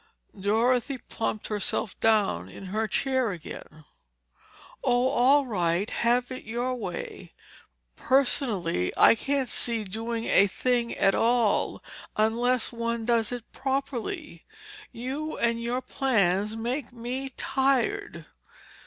Dorothy 0.39 0.97
plumped 0.97 1.45
herself 1.45 1.93
down 1.99 2.49
in 2.49 2.65
her 2.73 2.87
chair 2.87 3.29
again. 3.31 3.85
"Oh, 4.83 5.09
all 5.09 5.45
right. 5.45 5.87
Have 5.91 6.31
it 6.31 6.43
your 6.43 6.73
way. 6.75 7.33
Personally, 7.95 8.91
I 8.97 9.13
can't 9.13 9.47
see 9.47 9.83
doing 9.83 10.25
a 10.25 10.47
thing 10.47 10.91
at 10.95 11.13
all, 11.13 11.83
unless 12.17 12.71
one 12.71 13.05
does 13.05 13.31
it 13.31 13.51
properly. 13.51 14.43
You 14.91 15.37
and 15.37 15.61
your 15.61 15.81
plans 15.83 16.55
make 16.57 16.91
me 16.91 17.29
tired." 17.37 18.25